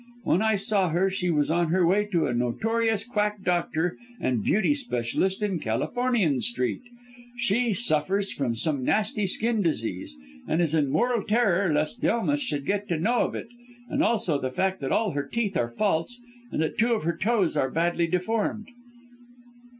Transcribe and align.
When 0.23 0.41
I 0.41 0.55
saw 0.55 0.89
her 0.89 1.11
she 1.11 1.29
was 1.29 1.51
on 1.51 1.67
her 1.67 1.85
way 1.85 2.05
to 2.05 2.25
a 2.25 2.33
notorious 2.33 3.03
quack 3.03 3.43
doctor 3.43 3.97
and 4.19 4.43
beauty 4.43 4.73
specialist 4.73 5.43
in 5.43 5.59
Californian 5.59 6.41
Street. 6.41 6.81
She 7.37 7.75
suffers 7.75 8.31
from 8.31 8.55
some 8.55 8.83
nasty 8.83 9.27
skin 9.27 9.61
disease, 9.61 10.17
and 10.47 10.59
is 10.59 10.73
in 10.73 10.89
mortal 10.89 11.21
terror 11.23 11.71
lest 11.71 12.01
Delmas 12.01 12.41
should 12.41 12.65
get 12.65 12.87
to 12.87 12.97
know 12.97 13.19
of 13.19 13.35
it, 13.35 13.49
and 13.89 14.01
also 14.01 14.37
of 14.37 14.41
the 14.41 14.49
fact 14.49 14.81
that 14.81 14.91
all 14.91 15.11
her 15.11 15.21
teeth 15.27 15.55
are 15.55 15.69
false, 15.69 16.19
and 16.51 16.63
that 16.63 16.79
two 16.79 16.93
of 16.93 17.03
her 17.03 17.15
toes 17.15 17.55
are 17.55 17.69
badly 17.69 18.07
deformed." 18.07 18.69